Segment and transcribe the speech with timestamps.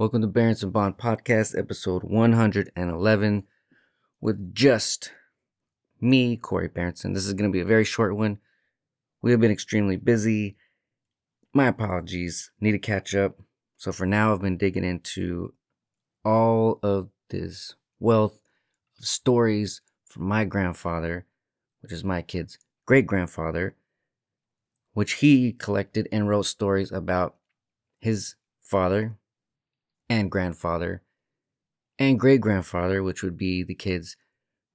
[0.00, 3.44] Welcome to Berenson Bond Podcast, episode 111,
[4.22, 5.12] with just
[6.00, 7.12] me, Corey Berenson.
[7.12, 8.38] This is going to be a very short one.
[9.20, 10.56] We have been extremely busy.
[11.52, 12.50] My apologies.
[12.62, 13.42] Need to catch up.
[13.76, 15.52] So for now, I've been digging into
[16.24, 18.40] all of this wealth
[18.98, 21.26] of stories from my grandfather,
[21.82, 22.56] which is my kid's
[22.86, 23.76] great grandfather,
[24.94, 27.36] which he collected and wrote stories about
[28.00, 29.18] his father
[30.10, 31.02] and grandfather
[31.98, 34.16] and great grandfather, which would be the kid's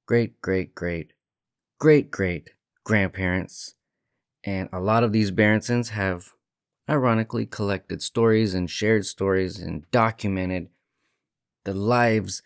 [0.07, 1.11] great great great
[1.79, 2.51] great great
[2.83, 3.75] grandparents.
[4.43, 6.33] And a lot of these Berensons have
[6.89, 10.69] ironically collected stories and shared stories and documented
[11.65, 12.41] the lives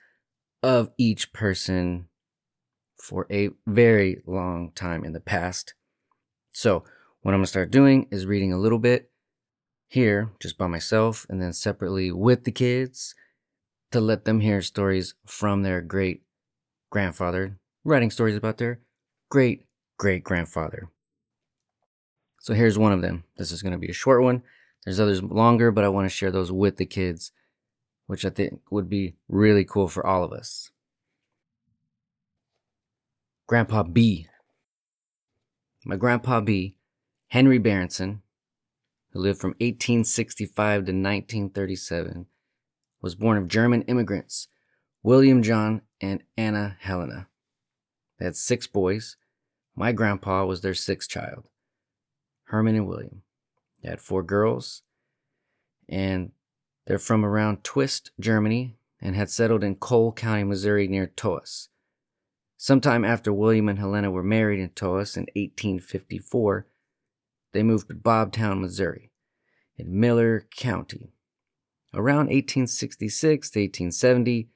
[0.64, 2.08] of each person
[2.98, 5.74] for a very long time in the past.
[6.54, 6.86] So,
[7.22, 9.12] what I'm going to start doing is reading a little bit
[9.90, 13.16] here just by myself and then separately with the kids
[13.92, 16.22] to let them hear stories from their great
[16.92, 18.80] grandfather, writing stories about their
[19.30, 19.66] great
[19.98, 20.90] great grandfather.
[22.40, 23.26] So here's one of them.
[23.38, 24.44] This is going to be a short one.
[24.86, 27.32] There's others longer, but I want to share those with the kids,
[28.08, 30.72] which I think would be really cool for all of us.
[33.46, 34.28] Grandpa B.
[35.84, 36.76] My Grandpa B,
[37.28, 38.22] Henry Berenson,
[39.12, 42.26] who lived from 1865 to 1937,
[43.02, 44.48] was born of German immigrants,
[45.04, 47.28] William John and Anna Helena.
[48.18, 49.16] They had six boys.
[49.76, 51.48] My grandpa was their sixth child.
[52.46, 53.24] Herman and William.
[53.82, 54.82] They had four girls,
[55.88, 56.32] and
[56.86, 61.70] they're from around Twist, Germany, and had settled in Cole County, Missouri, near Taos.
[62.58, 66.68] Sometime after William and Helena were married in Taos in 1854,
[67.54, 69.12] they moved to Bobtown, Missouri,
[69.78, 71.14] in Miller County.
[71.94, 74.50] Around 1866 to 1870,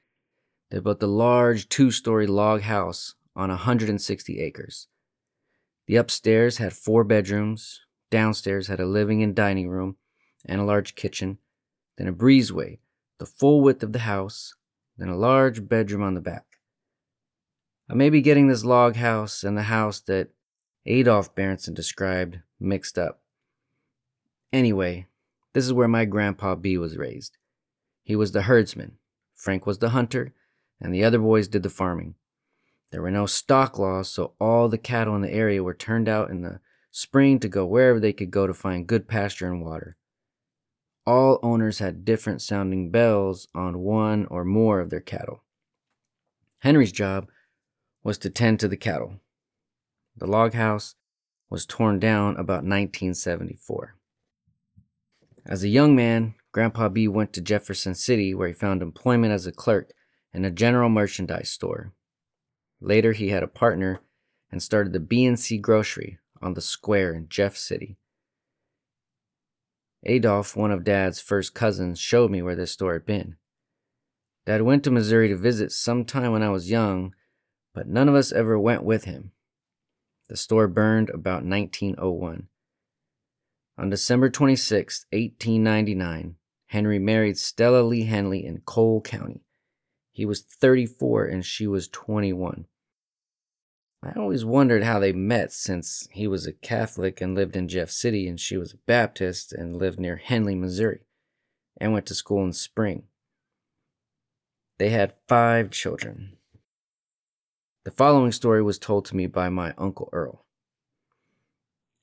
[0.70, 4.88] they built a large two story log house on 160 acres.
[5.86, 9.96] The upstairs had four bedrooms, downstairs had a living and dining room
[10.46, 11.38] and a large kitchen,
[11.98, 12.78] then a breezeway,
[13.18, 14.54] the full width of the house,
[14.96, 16.44] then a large bedroom on the back.
[17.90, 20.30] I may be getting this log house and the house that
[20.86, 23.20] Adolf Berenson described mixed up.
[24.52, 25.06] Anyway,
[25.52, 27.36] this is where my grandpa B was raised.
[28.02, 28.98] He was the herdsman,
[29.34, 30.32] Frank was the hunter,
[30.80, 32.14] and the other boys did the farming.
[32.90, 36.30] There were no stock laws, so all the cattle in the area were turned out
[36.30, 36.60] in the
[36.90, 39.96] spring to go wherever they could go to find good pasture and water.
[41.06, 45.42] All owners had different sounding bells on one or more of their cattle.
[46.60, 47.28] Henry's job
[48.02, 49.20] was to tend to the cattle.
[50.16, 50.94] The log house
[51.54, 53.94] was torn down about 1974.
[55.46, 59.46] As a young man, Grandpa B went to Jefferson City where he found employment as
[59.46, 59.92] a clerk
[60.32, 61.92] in a general merchandise store.
[62.80, 64.00] Later, he had a partner
[64.50, 67.98] and started the B&C Grocery on the square in Jeff City.
[70.02, 73.36] Adolf, one of Dad's first cousins, showed me where this store had been.
[74.44, 77.14] Dad went to Missouri to visit sometime when I was young,
[77.72, 79.30] but none of us ever went with him.
[80.28, 82.48] The store burned about 1901.
[83.76, 86.36] On December 26, 1899,
[86.66, 89.44] Henry married Stella Lee Henley in Cole County.
[90.12, 92.66] He was 34 and she was 21.
[94.02, 97.90] I always wondered how they met since he was a Catholic and lived in Jeff
[97.90, 101.00] City and she was a Baptist and lived near Henley, Missouri,
[101.78, 103.04] and went to school in Spring.
[104.78, 106.36] They had five children.
[107.84, 110.46] The following story was told to me by my Uncle Earl.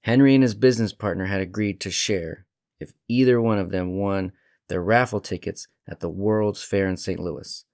[0.02, 2.46] Henry and his business partner had agreed to share
[2.80, 4.32] if either one of them won
[4.68, 7.20] their raffle tickets at the World's Fair in St.
[7.20, 7.66] Louis.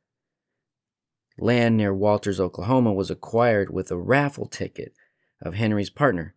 [1.37, 4.93] Land near Walters, Oklahoma was acquired with a raffle ticket
[5.41, 6.33] of Henry's partner.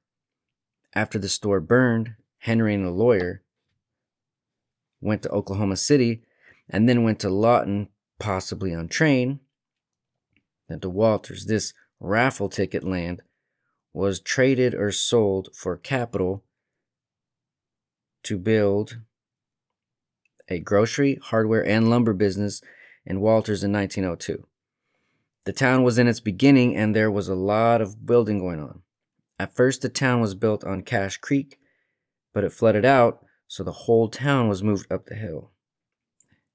[0.93, 3.45] After the store burned, Henry and a lawyer
[5.01, 6.25] went to Oklahoma City
[6.69, 9.39] and then went to Lawton, possibly on train,
[10.71, 11.47] then to Walters.
[11.47, 13.23] This raffle ticket land
[13.93, 16.45] was traded or sold for capital
[18.23, 19.01] to build
[20.49, 22.63] a grocery, hardware, and lumber business
[23.05, 24.47] in Walters in 1902.
[25.45, 28.83] The town was in its beginning and there was a lot of building going on.
[29.39, 31.59] At first, the town was built on Cache Creek,
[32.33, 35.51] but it flooded out, so the whole town was moved up the hill.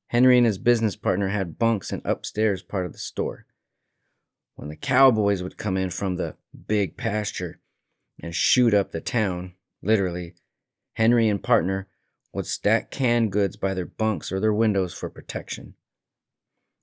[0.08, 3.46] Henry and his business partner had bunks in upstairs part of the store.
[4.56, 6.36] When the cowboys would come in from the
[6.68, 7.60] big pasture
[8.22, 10.36] and shoot up the town, literally,
[10.94, 11.88] Henry and partner
[12.34, 15.75] would stack canned goods by their bunks or their windows for protection.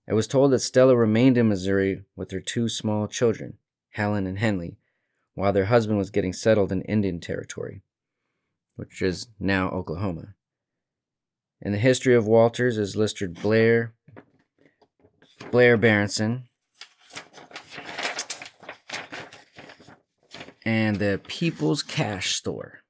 [0.07, 3.59] It was told that Stella remained in Missouri with her two small children,
[3.91, 4.77] Helen and Henley,
[5.35, 7.83] while their husband was getting settled in Indian Territory,
[8.77, 10.35] which is now Oklahoma.
[11.61, 13.95] In the history of Walters is listed Blair
[15.51, 16.49] Blair Berenson
[20.65, 22.81] and the People's Cash Store.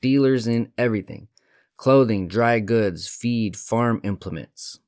[0.00, 1.28] Dealers in everything
[1.76, 4.78] clothing, dry goods, feed, farm implements.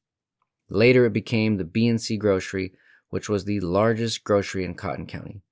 [0.70, 2.72] Later, it became the B&C Grocery,
[3.10, 5.42] which was the largest grocery in Cotton County.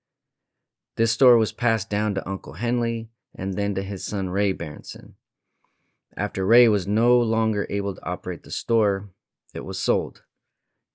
[0.96, 5.16] This store was passed down to Uncle Henley and then to his son Ray Berenson.
[6.16, 9.08] After Ray was no longer able to operate the store,
[9.52, 10.22] it was sold,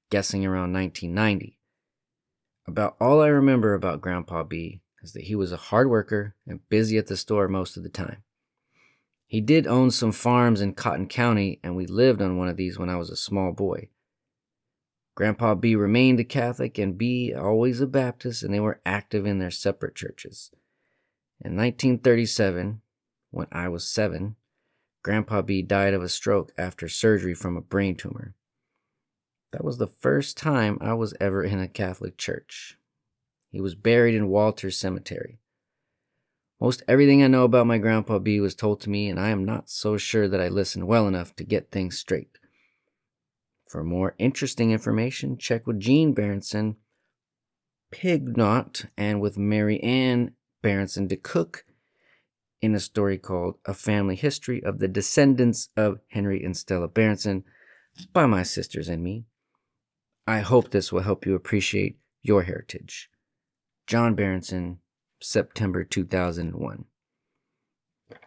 [0.10, 1.58] guessing around 1990.
[2.68, 6.68] About all I remember about Grandpa B is that he was a hard worker and
[6.70, 8.24] busy at the store most of the time.
[9.26, 12.80] He did own some farms in Cotton County, and we lived on one of these
[12.80, 13.90] when I was a small boy.
[15.16, 19.40] Grandpa B remained a Catholic and B always a Baptist, and they were active in
[19.40, 20.52] their separate churches.
[21.44, 22.82] In 1937,
[23.32, 24.36] when I was seven,
[25.04, 28.36] Grandpa B died of a stroke after surgery from a brain tumor.
[29.52, 32.77] That was the first time I was ever in a Catholic church.
[33.58, 35.40] He was buried in Walters Cemetery.
[36.62, 39.46] Most everything I know about my Grandpa B was told to me, and I am
[39.46, 42.38] not so sure that I listened well enough to get things straight.
[43.68, 46.76] For more interesting information, check with Jean Berenson,
[47.92, 51.66] Pignot, and with Mary Ann Berenson de Cook
[52.62, 57.44] in a story called A Family History of the Descendants of Henry and Stella Berenson
[58.14, 59.26] by my sisters and me.
[60.28, 63.10] I hope this will help you appreciate your heritage.
[63.88, 64.80] John Berenson,
[65.22, 66.86] September 2001.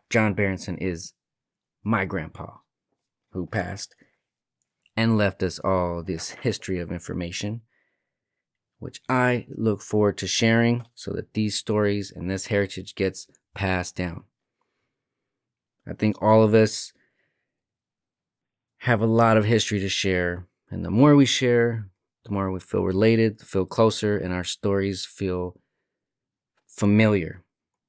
[0.09, 1.13] John Berenson is
[1.85, 2.57] my grandpa
[3.33, 3.95] who passed
[4.97, 7.61] and left us all this history of information,
[8.79, 13.97] which I look forward to sharing so that these stories and this heritage gets passed
[13.97, 14.25] down.
[15.87, 16.95] I think all of us
[18.79, 21.91] have a lot of history to share, and the more we share,
[22.25, 25.59] the more we feel related, feel closer, and our stories feel
[26.67, 27.43] familiar.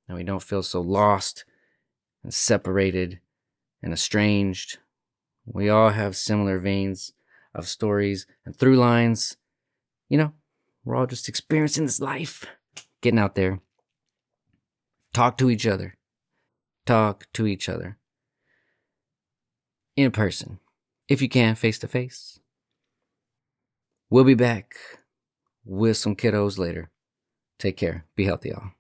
[0.08, 1.46] And we don't feel so lost
[2.24, 3.20] and separated
[3.82, 4.78] and estranged.
[5.46, 7.14] We all have similar veins
[7.54, 9.38] of stories and through lines.
[10.10, 10.34] You know,
[10.84, 12.46] we're all just experiencing this life,
[13.02, 13.60] getting out there.
[15.14, 15.98] Talk to each other.
[16.86, 17.98] Talk to each other.
[19.96, 20.60] In person,
[21.08, 22.41] if you can, face to face.
[24.12, 24.76] We'll be back
[25.66, 26.92] with some kiddos later.
[27.60, 28.06] Take care.
[28.16, 28.72] Be healthy, y'all.